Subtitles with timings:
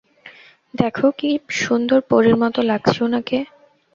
[0.73, 1.29] দেখো কি
[1.61, 3.37] সুন্দর পরীর মত লাগছে উনাকে।